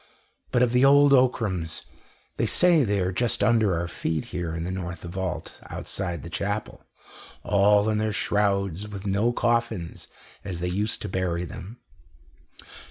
But 0.51 0.63
of 0.63 0.71
the 0.71 0.83
old 0.83 1.11
Ockrams 1.13 1.83
they 2.37 2.47
say 2.47 2.83
they 2.83 3.01
are 3.01 3.11
just 3.11 3.43
under 3.43 3.75
our 3.77 3.87
feet 3.87 4.25
here 4.33 4.51
in 4.55 4.63
the 4.63 4.71
north 4.71 5.03
vault 5.03 5.61
outside 5.69 6.23
the 6.23 6.29
chapel, 6.31 6.83
all 7.43 7.87
in 7.87 7.99
their 7.99 8.11
shrouds, 8.11 8.87
with 8.87 9.05
no 9.05 9.31
coffins, 9.31 10.07
as 10.43 10.59
they 10.59 10.69
used 10.69 11.03
to 11.03 11.07
bury 11.07 11.45
them." 11.45 11.77